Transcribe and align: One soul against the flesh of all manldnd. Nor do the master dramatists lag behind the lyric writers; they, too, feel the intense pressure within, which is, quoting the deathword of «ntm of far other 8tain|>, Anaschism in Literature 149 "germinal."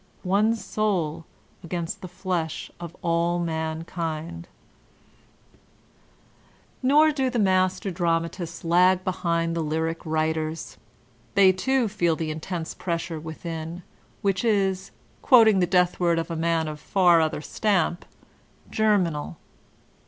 One 0.23 0.55
soul 0.55 1.25
against 1.63 2.01
the 2.01 2.07
flesh 2.07 2.71
of 2.79 2.95
all 3.03 3.39
manldnd. 3.39 4.45
Nor 6.81 7.11
do 7.11 7.29
the 7.29 7.37
master 7.37 7.91
dramatists 7.91 8.63
lag 8.63 9.03
behind 9.03 9.55
the 9.55 9.61
lyric 9.61 10.03
writers; 10.03 10.77
they, 11.35 11.51
too, 11.51 11.87
feel 11.87 12.15
the 12.15 12.31
intense 12.31 12.73
pressure 12.73 13.19
within, 13.19 13.83
which 14.23 14.43
is, 14.43 14.89
quoting 15.21 15.59
the 15.59 15.67
deathword 15.67 16.17
of 16.19 16.29
«ntm 16.29 16.67
of 16.67 16.79
far 16.79 17.21
other 17.21 17.39
8tain|>, 17.39 17.39
Anaschism 17.41 17.67
in 17.67 17.91
Literature 17.91 18.69
149 18.69 18.71
"germinal." 18.95 19.37